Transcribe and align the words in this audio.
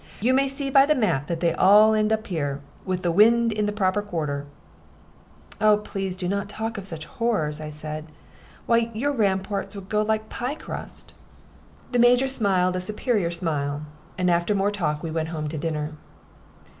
You 0.19 0.33
may 0.33 0.47
see 0.47 0.71
by 0.71 0.87
the 0.87 0.95
map 0.95 1.27
that 1.27 1.41
they 1.41 1.53
all 1.53 1.93
end 1.93 2.11
here, 2.25 2.59
with 2.85 3.03
the 3.03 3.11
wind 3.11 3.51
in 3.51 3.67
the 3.67 3.71
proper 3.71 4.01
quarter." 4.01 4.47
"Oh, 5.61 5.77
please 5.77 6.19
not 6.23 6.49
to 6.49 6.55
talk 6.55 6.79
of 6.79 6.87
such 6.87 7.05
horrors," 7.05 7.61
I 7.61 7.69
said. 7.69 8.07
"Why, 8.65 8.89
your 8.95 9.11
ramparts 9.11 9.75
would 9.75 9.89
go 9.89 10.01
like 10.01 10.27
pie 10.27 10.55
crust." 10.55 11.13
The 11.91 11.99
Major 11.99 12.27
smiled 12.27 12.75
a 12.75 12.81
superior 12.81 13.29
smile, 13.29 13.83
and 14.17 14.31
after 14.31 14.55
more 14.55 14.71
talk 14.71 15.03
we 15.03 15.11
went 15.11 15.29
home 15.29 15.47
to 15.49 15.57
dinner. 15.59 15.91